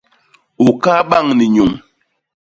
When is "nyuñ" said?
1.53-1.71